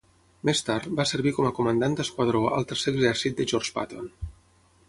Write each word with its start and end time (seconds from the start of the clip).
Més 0.47 0.61
tard, 0.69 0.87
va 0.99 1.05
servir 1.09 1.33
com 1.35 1.49
a 1.49 1.53
comandant 1.59 1.99
d'esquadró 1.99 2.43
al 2.57 2.67
Tercer 2.73 2.97
Exèrcit 2.97 3.41
de 3.43 3.49
George 3.53 3.75
Patton. 3.81 4.13